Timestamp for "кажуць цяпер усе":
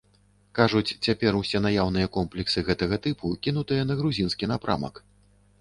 0.59-1.61